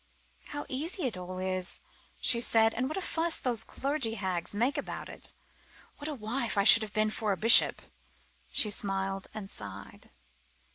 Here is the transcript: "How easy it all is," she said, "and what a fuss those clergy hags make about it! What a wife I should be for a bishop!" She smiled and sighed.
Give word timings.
"How 0.45 0.65
easy 0.67 1.03
it 1.03 1.15
all 1.15 1.37
is," 1.37 1.79
she 2.19 2.39
said, 2.39 2.73
"and 2.73 2.87
what 2.87 2.97
a 2.97 3.01
fuss 3.01 3.39
those 3.39 3.63
clergy 3.63 4.15
hags 4.15 4.55
make 4.55 4.75
about 4.75 5.09
it! 5.09 5.35
What 5.99 6.07
a 6.07 6.15
wife 6.15 6.57
I 6.57 6.63
should 6.63 6.91
be 6.91 7.09
for 7.11 7.31
a 7.31 7.37
bishop!" 7.37 7.83
She 8.51 8.71
smiled 8.71 9.27
and 9.35 9.47
sighed. 9.47 10.09